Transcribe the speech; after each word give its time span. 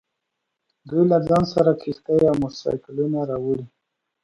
دوی 0.89 1.03
له 1.11 1.17
ځان 1.27 1.43
سره 1.53 1.71
کښتۍ 1.81 2.19
او 2.29 2.33
موټر 2.41 2.57
سایکلونه 2.61 3.19
راوړي 3.29 3.65